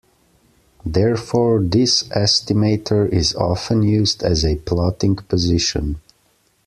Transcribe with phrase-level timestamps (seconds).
[0.83, 6.01] Therefore, this estimator is often used as a plotting position.